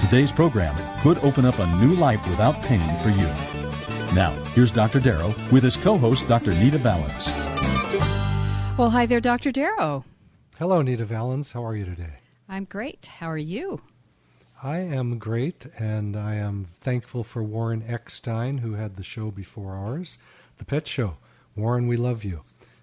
[0.00, 3.26] Today's program could open up a new life without pain for you.
[4.14, 5.00] Now, here's Dr.
[5.00, 6.52] Darrow with his co host, Dr.
[6.52, 7.26] Nita Valens.
[8.78, 9.50] Well, hi there, Dr.
[9.50, 10.04] Darrow.
[10.56, 11.50] Hello, Nita Valens.
[11.50, 12.14] How are you today?
[12.48, 13.06] I'm great.
[13.06, 13.80] How are you?
[14.62, 19.74] I am great, and I am thankful for Warren Eckstein, who had the show before
[19.74, 20.16] ours,
[20.58, 21.16] The Pet Show.
[21.56, 22.42] Warren, we love you,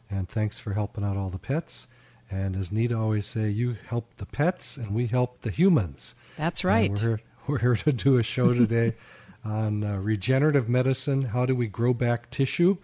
[0.09, 1.87] and thanks for helping out all the pets.
[2.35, 6.15] And as Nita always say, you help the pets, and we help the humans.
[6.35, 6.89] That's right.
[6.89, 8.93] And we're here, we're here to do a show today
[9.45, 11.21] on uh, regenerative medicine.
[11.21, 12.75] How do we grow back tissue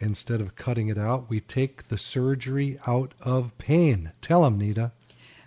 [0.00, 1.28] instead of cutting it out?
[1.28, 4.10] We take the surgery out of pain.
[4.22, 4.92] Tell them, Nita.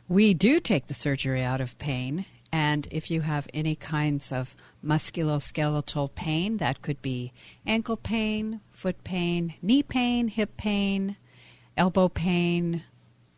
[0.07, 4.55] We do take the surgery out of pain, and if you have any kinds of
[4.85, 7.33] musculoskeletal pain, that could be
[7.65, 11.17] ankle pain, foot pain, knee pain, hip pain,
[11.75, 12.83] elbow pain,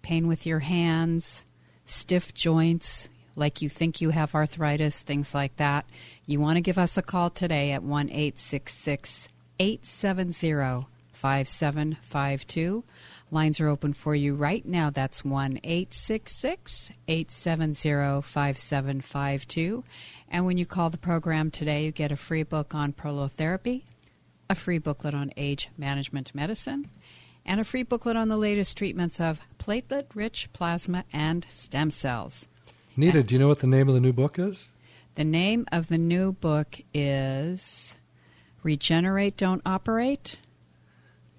[0.01, 1.45] pain with your hands,
[1.85, 5.85] stiff joints, like you think you have arthritis, things like that,
[6.25, 10.87] you want to give us a call today at 1 870
[11.19, 12.83] 5752.
[13.31, 14.89] Lines are open for you right now.
[14.89, 19.83] That's 1 870 5752.
[20.29, 23.83] And when you call the program today, you get a free book on prolotherapy,
[24.49, 26.89] a free booklet on age management medicine,
[27.49, 32.47] and a free booklet on the latest treatments of platelet rich plasma and stem cells.
[32.95, 34.69] Nita, do you know what the name of the new book is?
[35.15, 37.95] The name of the new book is
[38.61, 40.37] Regenerate, Don't Operate.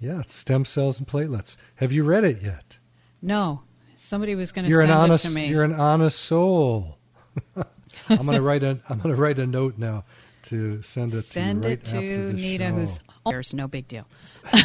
[0.00, 1.56] Yeah, it's stem cells and platelets.
[1.76, 2.78] Have you read it yet?
[3.22, 3.62] No.
[3.96, 5.46] Somebody was going to send an honest, it to me.
[5.46, 6.98] You're an honest soul.
[7.56, 10.04] I'm going to write a I'm going to write a note now
[10.44, 12.74] to send it send to you right it to the Nita, show.
[12.74, 14.06] who's oh, there's no big deal.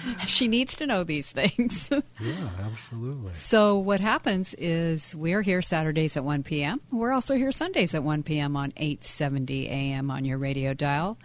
[0.26, 1.90] she needs to know these things.
[1.90, 3.34] yeah, absolutely.
[3.34, 6.80] So what happens is we're here Saturdays at 1 p.m.
[6.90, 8.56] We're also here Sundays at 1 p.m.
[8.56, 10.10] on 870 a.m.
[10.10, 11.18] on your radio dial.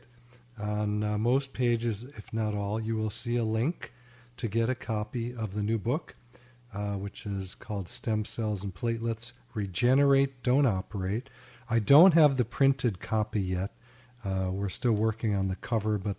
[0.59, 3.93] on uh, most pages, if not all, you will see a link
[4.39, 6.15] to get a copy of the new book,
[6.73, 11.29] uh, which is called Stem Cells and Platelets Regenerate, Don't Operate.
[11.69, 13.71] I don't have the printed copy yet.
[14.25, 16.17] Uh, we're still working on the cover, but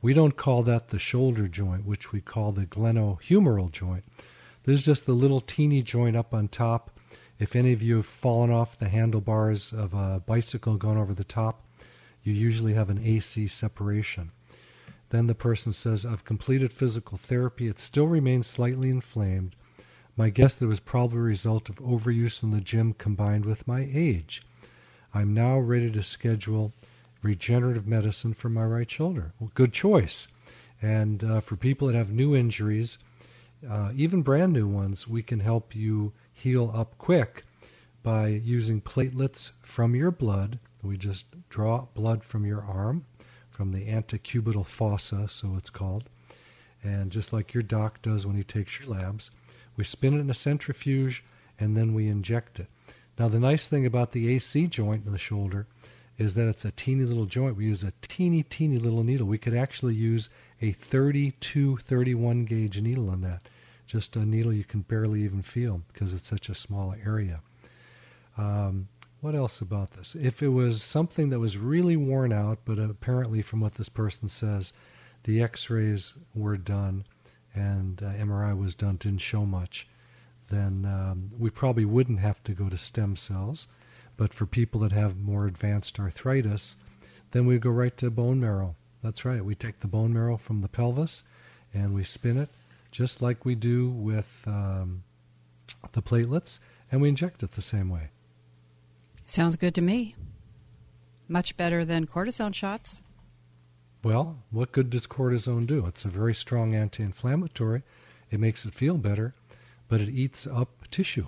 [0.01, 4.03] We don't call that the shoulder joint, which we call the glenohumeral joint.
[4.63, 6.97] This is just the little teeny joint up on top.
[7.39, 11.23] If any of you have fallen off the handlebars of a bicycle going over the
[11.23, 11.63] top,
[12.23, 14.31] you usually have an AC separation.
[15.09, 17.67] Then the person says, I've completed physical therapy.
[17.67, 19.55] It still remains slightly inflamed.
[20.17, 23.67] My guess that it was probably a result of overuse in the gym combined with
[23.67, 24.41] my age.
[25.13, 26.74] I'm now ready to schedule
[27.21, 29.31] regenerative medicine for my right shoulder.
[29.39, 30.27] Well, good choice.
[30.81, 32.98] And uh, for people that have new injuries,
[33.68, 37.44] uh, even brand new ones, we can help you heal up quick
[38.04, 40.59] by using platelets from your blood.
[40.83, 43.06] We just draw blood from your arm,
[43.50, 46.04] from the antecubital fossa, so it's called.
[46.83, 49.31] And just like your doc does when he takes your labs,
[49.75, 51.24] we spin it in a centrifuge
[51.59, 52.68] and then we inject it.
[53.19, 55.65] Now, the nice thing about the AC joint in the shoulder
[56.19, 57.55] is that it's a teeny little joint.
[57.55, 59.25] We use a teeny, teeny little needle.
[59.25, 60.29] We could actually use
[60.61, 63.41] a 32, 31 gauge needle on that.
[63.87, 67.41] Just a needle you can barely even feel because it's such a small area.
[68.37, 68.87] Um,
[69.21, 70.15] what else about this?
[70.15, 74.29] If it was something that was really worn out, but apparently from what this person
[74.29, 74.73] says,
[75.23, 77.03] the x-rays were done
[77.55, 79.87] and uh, MRI was done, didn't show much
[80.49, 83.67] then um, we probably wouldn't have to go to stem cells.
[84.15, 86.75] But for people that have more advanced arthritis,
[87.31, 88.75] then we go right to bone marrow.
[89.03, 89.44] That's right.
[89.44, 91.23] We take the bone marrow from the pelvis
[91.73, 92.49] and we spin it
[92.91, 95.03] just like we do with um,
[95.91, 96.59] the platelets,
[96.91, 98.09] and we inject it the same way.
[99.25, 100.15] Sounds good to me.
[101.27, 103.01] Much better than cortisone shots.
[104.03, 105.85] Well, what good does cortisone do?
[105.85, 107.83] It's a very strong anti inflammatory.
[108.31, 109.33] It makes it feel better,
[109.87, 111.27] but it eats up tissue.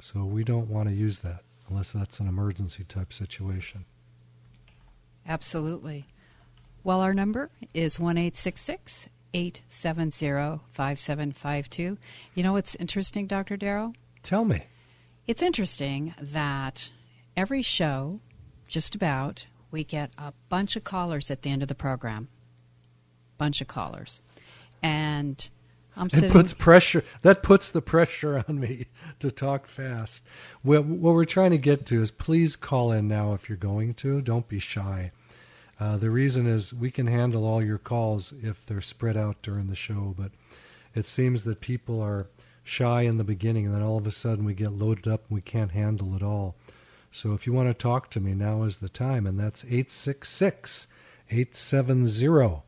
[0.00, 3.84] So we don't want to use that unless that's an emergency type situation.
[5.26, 6.06] Absolutely.
[6.84, 9.10] Well, our number is 1 870
[10.72, 11.98] 5752.
[12.34, 13.56] You know what's interesting, Dr.
[13.56, 13.92] Darrow?
[14.22, 14.62] Tell me.
[15.26, 16.90] It's interesting that
[17.36, 18.20] every show,
[18.68, 22.28] just about, we get a bunch of callers at the end of the program.
[23.36, 24.22] Bunch of callers.
[24.82, 25.48] And
[25.96, 27.04] I'm it puts pressure.
[27.22, 28.86] That puts the pressure on me
[29.20, 30.24] to talk fast.
[30.62, 33.94] What, what we're trying to get to is please call in now if you're going
[33.94, 34.20] to.
[34.20, 35.12] Don't be shy.
[35.80, 39.68] Uh, the reason is we can handle all your calls if they're spread out during
[39.68, 40.32] the show, but
[40.94, 42.26] it seems that people are
[42.62, 45.34] shy in the beginning, and then all of a sudden we get loaded up and
[45.36, 46.56] we can't handle it all.
[47.10, 50.86] So if you want to talk to me, now is the time, and that's 866
[51.30, 52.62] 870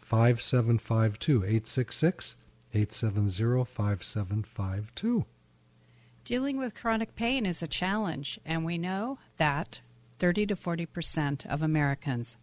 [0.00, 1.36] 5752.
[1.38, 2.34] 866
[2.74, 5.24] 870 5752.
[6.24, 9.80] Dealing with chronic pain is a challenge, and we know that
[10.18, 12.36] 30 to 40 percent of Americans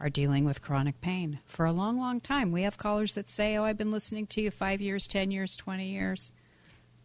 [0.00, 2.52] are dealing with chronic pain for a long, long time.
[2.52, 5.56] We have callers that say, Oh, I've been listening to you five years, 10 years,
[5.56, 6.32] 20 years.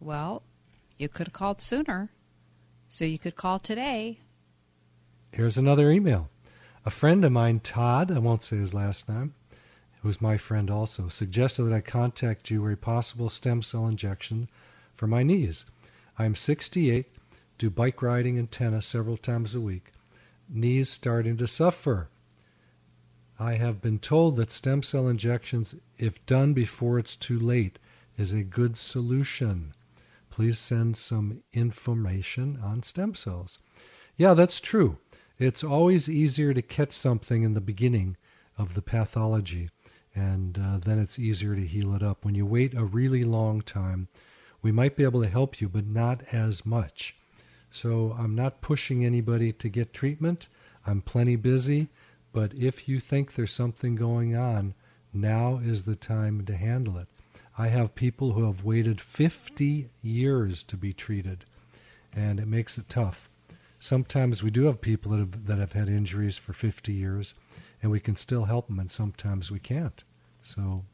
[0.00, 0.42] Well,
[0.98, 2.10] you could have called sooner,
[2.88, 4.20] so you could call today.
[5.32, 6.28] Here's another email.
[6.84, 9.34] A friend of mine, Todd, I won't say his last name,
[10.02, 13.86] who is my friend also, suggested that I contact you for a possible stem cell
[13.86, 14.50] injection
[14.96, 15.64] for my knees.
[16.18, 17.06] I am 68,
[17.56, 19.92] do bike riding and tennis several times a week.
[20.48, 22.10] Knees starting to suffer.
[23.38, 27.78] I have been told that stem cell injections, if done before it's too late,
[28.16, 29.72] is a good solution.
[30.30, 33.60] Please send some information on stem cells.
[34.16, 34.98] Yeah, that's true.
[35.38, 38.16] It's always easier to catch something in the beginning
[38.58, 39.70] of the pathology
[40.14, 42.24] and uh, then it's easier to heal it up.
[42.24, 44.08] When you wait a really long time,
[44.60, 47.16] we might be able to help you, but not as much.
[47.70, 50.48] So I'm not pushing anybody to get treatment.
[50.86, 51.88] I'm plenty busy,
[52.32, 54.74] but if you think there's something going on,
[55.14, 57.08] now is the time to handle it.
[57.56, 61.44] I have people who have waited 50 years to be treated,
[62.12, 63.28] and it makes it tough.
[63.80, 67.34] Sometimes we do have people that have, that have had injuries for 50 years,
[67.82, 70.02] and we can still help them, and sometimes we can't.
[70.44, 70.84] So,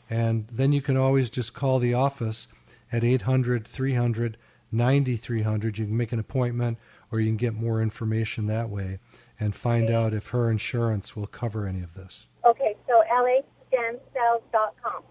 [0.09, 2.47] And then you can always just call the office
[2.91, 4.37] at 800 300
[4.71, 5.77] 9300.
[5.77, 6.77] You can make an appointment,
[7.11, 8.99] or you can get more information that way
[9.39, 12.27] and find out if her insurance will cover any of this.
[12.45, 12.75] Okay.
[12.87, 15.03] So lastemcells.com.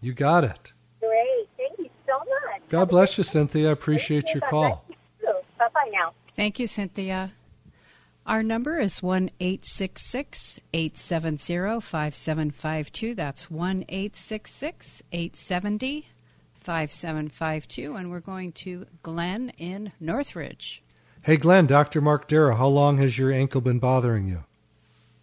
[0.00, 0.72] You got it.
[1.00, 1.48] Great.
[1.56, 2.62] Thank you so much.
[2.68, 3.68] God bless you, Cynthia.
[3.68, 4.84] I appreciate your call.
[5.58, 6.12] Bye bye now.
[6.34, 7.32] Thank you, Cynthia.
[8.26, 13.14] Our number is 1 870 5752.
[13.14, 16.06] That's 1 870
[16.54, 17.94] 5752.
[17.94, 20.82] And we're going to Glenn in Northridge.
[21.22, 22.00] Hey, Glenn, Dr.
[22.00, 24.42] Mark Darrow, how long has your ankle been bothering you?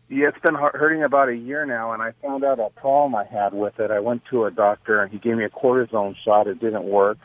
[0.08, 3.26] Yeah, it's been hurting about a year now, and I found out a problem I
[3.26, 3.92] had with it.
[3.92, 6.48] I went to a doctor, and he gave me a cortisone shot.
[6.48, 7.18] It didn't work.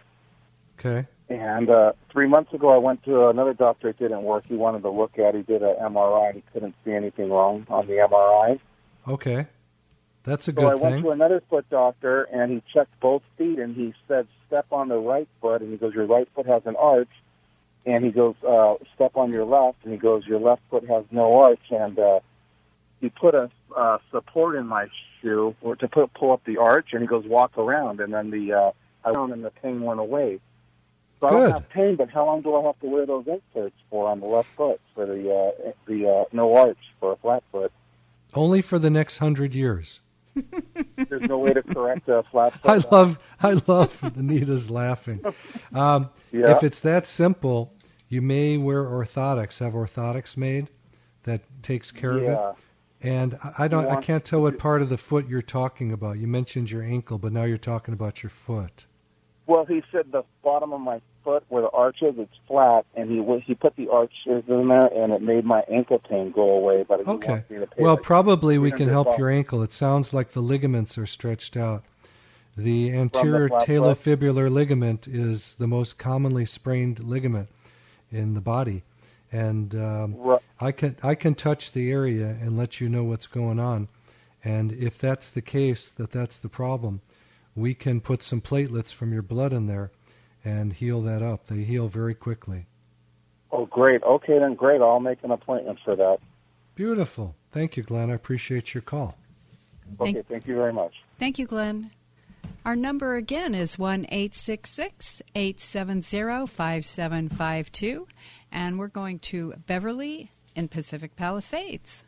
[0.79, 1.07] Okay.
[1.29, 3.89] And uh, three months ago, I went to another doctor.
[3.89, 4.45] It didn't work.
[4.47, 5.35] He wanted to look at.
[5.35, 6.35] He did an MRI.
[6.35, 8.59] He couldn't see anything wrong on the MRI.
[9.07, 9.47] Okay.
[10.25, 13.23] That's a good So I good went to another foot doctor, and he checked both
[13.37, 16.47] feet, and he said, "Step on the right foot," and he goes, "Your right foot
[16.47, 17.09] has an arch."
[17.87, 21.05] And he goes, uh, "Step on your left," and he goes, "Your left foot has
[21.11, 22.21] no arch." And uh,
[23.01, 24.89] he put a uh, support in my
[25.21, 28.31] shoe or to put pull up the arch, and he goes, "Walk around," and then
[28.31, 28.71] the uh,
[29.05, 30.41] I went and the pain went away.
[31.21, 31.41] So I Good.
[31.51, 34.21] don't have pain, but how long do I have to wear those inserts for on
[34.21, 37.73] the left foot for the uh, the uh, no arch for a flat foot?
[38.35, 40.01] Only for the next hundred years.
[41.09, 42.85] There's no way to correct a flat foot.
[42.87, 45.25] I love, I love Anita's laughing.
[45.75, 46.53] Um, Yeah.
[46.53, 47.73] If it's that simple,
[48.09, 49.59] you may wear orthotics.
[49.59, 50.69] Have orthotics made
[51.25, 52.57] that takes care of it.
[53.03, 56.19] And I- I don't, I can't tell what part of the foot you're talking about.
[56.19, 58.87] You mentioned your ankle, but now you're talking about your foot.
[59.49, 63.11] Well, he said the bottom of my foot where the arch is, it's flat, and
[63.11, 66.85] he he put the arches in there, and it made my ankle pain go away.
[66.87, 67.29] But Okay.
[67.29, 69.63] wants me to pay Well, like probably we can help your ankle.
[69.63, 71.83] It sounds like the ligaments are stretched out.
[72.59, 73.67] The anterior foot?
[73.67, 77.49] talofibular ligament is the most commonly sprained ligament
[78.13, 78.83] in the body,
[79.33, 83.27] and um, Ru- I can I can touch the area and let you know what's
[83.27, 83.89] going on.
[84.45, 87.01] And if that's the case, that that's the problem,
[87.59, 89.91] we can put some platelets from your blood in there
[90.45, 91.47] and heal that up.
[91.47, 92.67] They heal very quickly.
[93.51, 94.03] Oh, great.
[94.03, 94.81] Okay, then great.
[94.81, 96.19] I'll make an appointment for that.
[96.75, 97.35] Beautiful.
[97.51, 98.11] Thank you, Glenn.
[98.11, 99.17] I appreciate your call.
[100.01, 100.95] Okay, Thank- thank you very much.
[101.19, 101.91] Thank you, Glenn.
[102.65, 108.07] Our number again is 1 870 870 5752.
[108.53, 112.05] And we're going to Beverly in Pacific Palisades.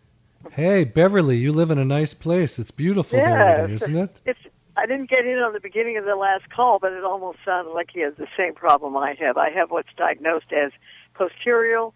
[0.53, 2.59] Hey, Beverly, you live in a nice place.
[2.59, 4.21] It's beautiful there today, isn't it?
[4.25, 4.41] It's.
[4.81, 7.73] I didn't get in on the beginning of the last call, but it almost sounded
[7.73, 9.37] like he has the same problem I have.
[9.37, 10.73] I have what's diagnosed as
[11.15, 11.89] posterior,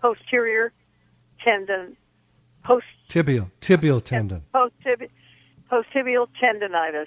[0.00, 0.72] posterior
[1.42, 1.96] tendon,
[2.62, 4.42] post, Tibial, tibial tendon.
[4.52, 5.10] post-tibi-
[5.68, 7.06] post-tibial tendonitis.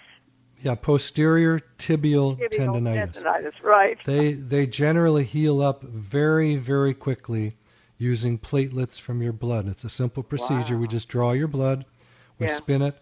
[0.61, 3.13] Yeah, posterior tibial, Tibial tendonitis.
[3.23, 3.97] tendonitis, right?
[4.05, 7.53] They they generally heal up very very quickly
[7.97, 9.67] using platelets from your blood.
[9.69, 10.77] It's a simple procedure.
[10.77, 11.85] We just draw your blood,
[12.39, 12.55] we Yeah.
[12.55, 12.97] spin it,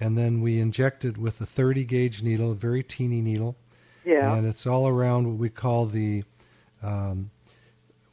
[0.00, 3.56] and then we inject it with a 30 gauge needle, a very teeny needle,
[4.04, 4.34] Yeah.
[4.34, 6.24] and it's all around what we call the
[6.82, 7.30] um,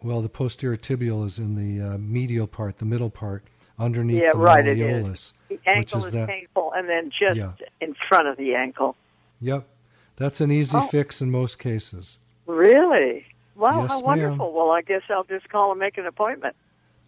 [0.02, 3.44] well, the posterior tibial is in the uh, medial part, the middle part
[3.80, 5.08] underneath Yeah, the right, it is.
[5.08, 6.28] malleolus, The ankle is is that.
[6.28, 7.52] painful, and then just Yeah.
[7.82, 8.96] in front of the ankle.
[9.42, 9.68] Yep,
[10.16, 10.82] that's an easy Oh.
[10.88, 12.20] fix in most cases.
[12.46, 13.26] Really?
[13.56, 14.06] Wow, Yes, how ma'am.
[14.06, 14.54] wonderful.
[14.54, 16.56] Well, I guess I'll just call and make an appointment.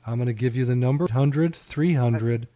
[0.05, 2.48] I'm going to give you the number 800 300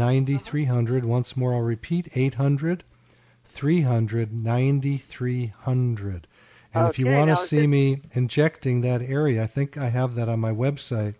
[0.00, 1.04] 9300.
[1.04, 2.82] Once more, I'll repeat 800
[3.44, 6.26] 300 9300.
[6.72, 10.14] And if you want to see it- me injecting that area, I think I have
[10.14, 11.16] that on my website,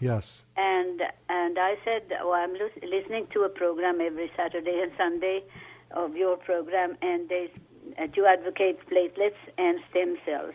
[0.00, 0.44] Yes.
[0.56, 5.42] And and I said, well, I'm listening to a program every Saturday and Sunday
[5.90, 7.50] of your program, and they
[7.98, 10.54] uh, you advocate platelets and stem cells,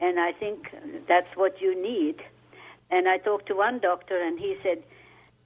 [0.00, 0.68] and I think
[1.08, 2.16] that's what you need.
[2.90, 4.82] And I talked to one doctor, and he said,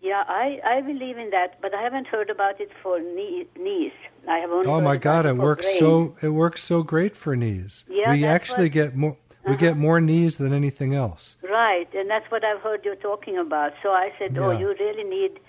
[0.03, 3.93] "Yeah, I I believe in that, but I haven't heard about it for knee, knees.
[4.29, 7.17] I have only Oh my God, it it works brain." so it works so great
[7.17, 7.85] for knees.
[7.89, 9.17] Yeah, we actually what- get more
[9.49, 11.39] we get more knees than anything else.
[11.43, 13.73] Right, and that's what I've heard you talking about.
[13.83, 15.41] So I said, "Oh, you really need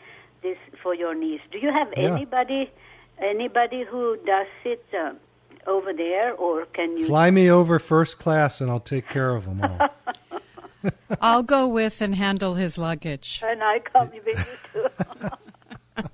[0.41, 2.13] this for your knees." Do you have Yeah.
[2.15, 2.71] anybody,
[3.19, 5.11] anybody who does it uh,
[5.67, 7.05] over there, or can you?
[7.07, 9.89] Fly me over first class and I'll take care of them all.
[11.21, 13.41] I'll go with and handle his luggage.
[13.45, 15.29] And I come with you too.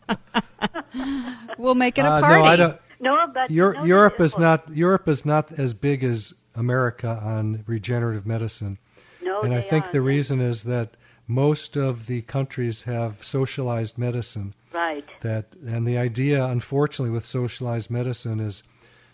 [1.58, 2.40] We'll make it a Uh, party.
[2.42, 2.78] no, I don't.
[3.00, 7.64] no, but Eur- no, Europe is not Europe is not as big as America on
[7.68, 8.78] regenerative medicine,
[9.22, 10.08] No, and I think the aren't.
[10.08, 10.96] reason is that
[11.28, 14.54] most of the countries have socialized medicine.
[14.74, 15.06] Right.
[15.22, 18.64] That and the idea, unfortunately, with socialized medicine is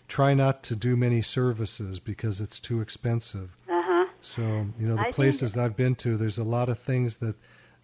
[0.08, 3.56] try not to do many services because it's too expensive.
[3.68, 4.06] Uh huh.
[4.20, 4.42] So
[4.78, 7.36] you know the think- places that I've been to, there's a lot of things that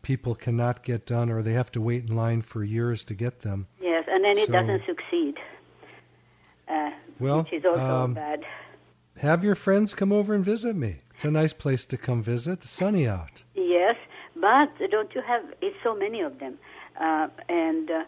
[0.02, 3.40] people cannot get done, or they have to wait in line for years to get
[3.40, 3.66] them.
[3.80, 5.38] Yes, and then it So- doesn't succeed.
[6.68, 8.44] Uh, Well, which is also um, bad.
[9.18, 10.96] Have your friends come over and visit me.
[11.14, 12.62] It's a nice place to come visit.
[12.62, 13.42] It's sunny out.
[13.54, 13.96] Yes,
[14.36, 15.44] but don't you have?
[15.60, 16.58] It's so many of them,
[16.98, 17.90] uh, and.
[17.90, 18.04] Uh,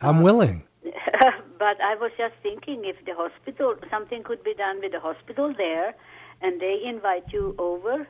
[0.00, 0.62] I'm willing.
[1.58, 5.54] but I was just thinking if the hospital, something could be done with the hospital
[5.56, 5.94] there,
[6.40, 8.06] and they invite you over,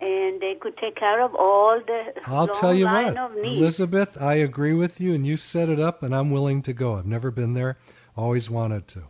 [0.00, 3.60] and they could take care of all the I'll tell you line what, of needs.
[3.60, 6.94] Elizabeth, I agree with you, and you set it up, and I'm willing to go.
[6.94, 7.76] I've never been there,
[8.16, 9.02] always wanted to.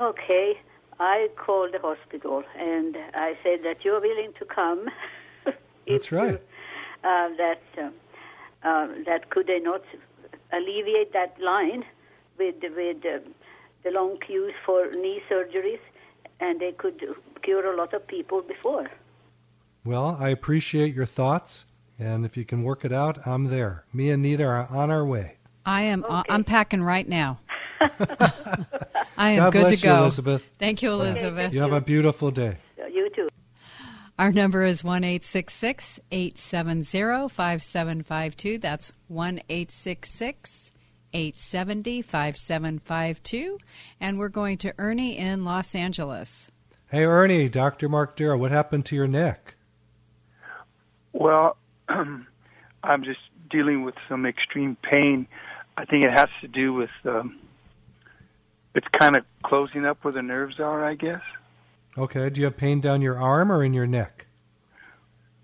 [0.00, 0.58] Okay,
[1.00, 4.86] I called the hospital and I said that you're willing to come.
[5.86, 6.32] That's right.
[6.32, 6.40] you-
[7.04, 7.94] uh, that um,
[8.64, 9.82] uh, that could they not
[10.52, 11.84] alleviate that line
[12.38, 13.34] with with um,
[13.84, 15.80] the long queues for knee surgeries,
[16.40, 17.02] and they could
[17.42, 18.86] cure a lot of people before.
[19.84, 21.66] Well, I appreciate your thoughts,
[21.98, 23.84] and if you can work it out, I'm there.
[23.92, 25.36] Me and Nita are on our way.
[25.64, 26.04] I am.
[26.08, 27.40] uh, I'm packing right now.
[29.16, 30.02] I am God good bless to you, go.
[30.02, 30.42] Elizabeth.
[30.58, 31.52] Thank you, Elizabeth.
[31.52, 32.58] You have a beautiful day.
[34.18, 34.38] You too.
[34.38, 38.58] Our number is one eight six six eight seven zero five seven five two.
[38.58, 40.70] That's one eight six six
[41.12, 43.58] eight seventy five seven five two.
[44.00, 46.50] And we're going to Ernie in Los Angeles.
[46.90, 47.88] Hey, Ernie, Dr.
[47.88, 49.54] Mark Darrow, what happened to your neck?
[51.12, 51.56] Well,
[51.88, 55.26] I'm just dealing with some extreme pain.
[55.76, 57.38] I think it has to do with um,
[58.74, 60.84] it's kind of closing up where the nerves are.
[60.84, 61.20] I guess.
[61.98, 64.26] Okay, do you have pain down your arm or in your neck?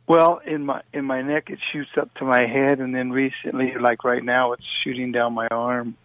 [0.07, 3.73] Well, in my in my neck it shoots up to my head, and then recently,
[3.81, 5.97] like right now, it's shooting down my arm.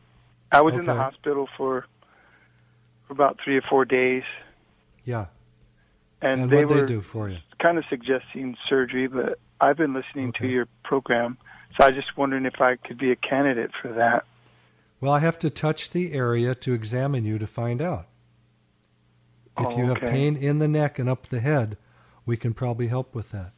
[0.51, 1.85] I was in the hospital for
[3.07, 4.23] for about three or four days,
[5.03, 5.25] Yeah.
[6.21, 7.37] and, And they were they do for you?
[7.61, 9.07] kind of suggesting surgery.
[9.07, 11.37] But I've been listening to your program,
[11.77, 14.25] so I was just wondering if I could be a candidate for that.
[15.01, 18.07] Well, I have to touch the area to examine you to find out.
[19.59, 21.77] If Oh, you have pain in the neck and up the head,
[22.25, 23.51] we can probably help with that.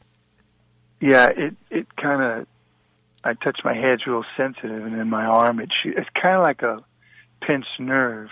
[1.00, 2.48] Yeah, it it kind of.
[3.24, 6.44] I touch my head's real sensitive, and in my arm it shoot, it's kind of
[6.44, 6.84] like a
[7.42, 8.30] pinched nerve.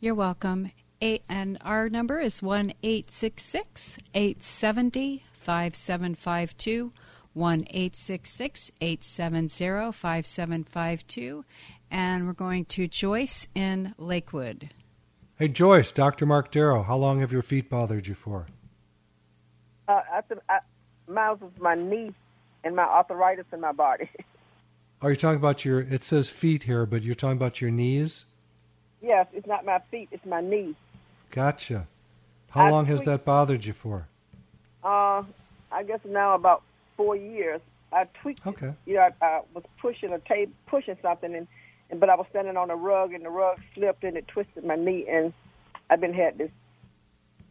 [0.00, 0.70] You're welcome.
[1.00, 6.92] Eight, and our number is one eight six six eight seventy five seven five two.
[7.34, 11.44] One eight six six eight seven zero five seven five two,
[11.90, 14.70] and we're going to Joyce in Lakewood.
[15.38, 16.26] Hey Joyce, Dr.
[16.26, 18.46] Mark Darrow, how long have your feet bothered you for?
[19.86, 20.58] Uh, I, th- I,
[21.06, 22.12] miles of my knee
[22.64, 24.10] and my arthritis in my body.
[25.00, 25.80] Are you talking about your?
[25.80, 28.24] It says feet here, but you're talking about your knees.
[29.00, 30.74] yes, it's not my feet, it's my knee.
[31.30, 31.86] Gotcha.
[32.50, 34.08] How I long has that bothered you for?
[34.82, 35.22] Uh,
[35.70, 36.62] I guess now about
[36.96, 37.60] four years.
[37.92, 38.40] I tweaked.
[38.40, 38.48] it.
[38.48, 38.72] Okay.
[38.86, 41.46] You know, I, I was pushing a tape, pushing something, and,
[41.90, 44.64] and but I was standing on a rug, and the rug slipped and it twisted
[44.64, 45.32] my knee, and
[45.90, 46.50] I've been had this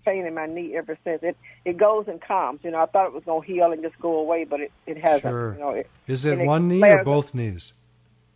[0.08, 1.22] pain in my knee ever since.
[1.24, 2.60] It it goes and comes.
[2.63, 4.98] You know, I thought it was gonna heal and just go away, but it it
[4.98, 5.22] hasn't.
[5.22, 5.54] Sure.
[5.54, 7.06] You know, it, Is it and it one knee or up.
[7.06, 7.74] both knees?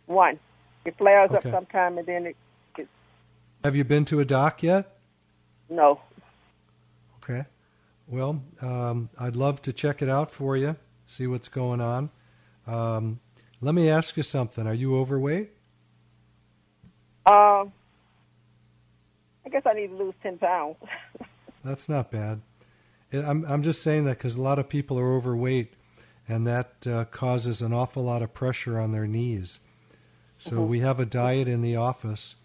[0.06, 0.38] one.
[0.84, 1.48] It flares Okay.
[1.48, 2.36] up sometime, and then it,
[2.76, 2.88] it
[3.64, 4.84] Have you been to a doc yet?
[5.70, 6.00] no.
[7.22, 7.44] Okay.
[8.08, 12.10] Well, um, I'd love to check it out for you, see what's going on.
[12.66, 13.20] Um,
[13.60, 14.66] let me ask you something.
[14.66, 15.50] Are you overweight?
[17.24, 17.64] Uh,
[19.46, 20.76] I guess I need to lose ten pounds.
[21.64, 22.40] That's not bad.
[23.12, 25.74] I'm I'm just saying that because a lot of people are overweight,
[26.28, 29.60] and that uh, causes an awful lot of pressure on their knees.
[30.38, 30.68] So Mhm.
[30.68, 32.36] we have a diet in the office.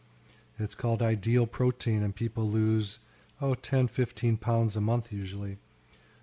[0.60, 3.00] It's called Ideal Protein, and people lose
[3.42, 5.58] oh 10, 15 pounds a month usually.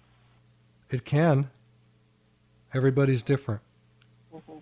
[0.90, 1.48] It can.
[2.74, 3.62] Everybody's different.
[4.30, 4.58] hmm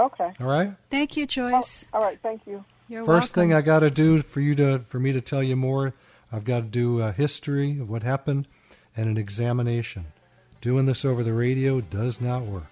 [0.00, 0.24] Okay.
[0.24, 0.34] Okay.
[0.40, 0.72] All right?
[0.90, 1.84] Thank you, Joyce.
[1.92, 2.18] Oh, all right.
[2.22, 2.64] Thank you.
[2.88, 3.50] You're First welcome.
[3.50, 5.92] thing I got to do for you to for me to tell you more,
[6.32, 8.48] I've got to do a history of what happened
[8.96, 10.06] and an examination.
[10.60, 12.64] Doing this over the radio does not work.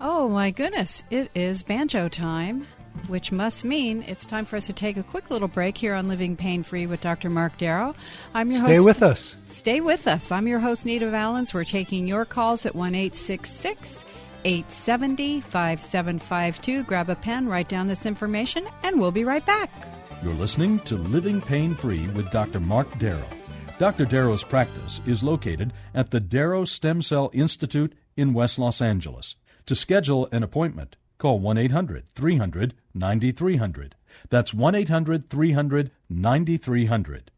[0.00, 2.66] Oh my goodness, it is banjo time.
[3.08, 6.08] which must mean it's time for us to take a quick little break here on
[6.08, 7.30] Living Pain Free with Dr.
[7.30, 7.94] Mark Darrow.
[8.34, 8.84] I'm your Stay host.
[8.84, 9.36] with us.
[9.48, 10.30] Stay with us.
[10.30, 11.54] I'm your host, Nita Valens.
[11.54, 12.94] We're taking your calls at 1
[14.44, 16.84] 870 5752.
[16.84, 19.70] Grab a pen, write down this information, and we'll be right back.
[20.22, 22.60] You're listening to Living Pain Free with Dr.
[22.60, 23.26] Mark Darrow.
[23.78, 24.04] Dr.
[24.04, 29.34] Darrow's practice is located at the Darrow Stem Cell Institute in West Los Angeles.
[29.66, 33.96] To schedule an appointment, call 1 800 300 9300.
[34.30, 37.30] That's 1 800 300 9300.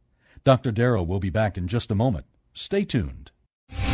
[0.42, 0.72] Dr.
[0.72, 2.26] Darrow will be back in just a moment.
[2.52, 3.30] Stay tuned.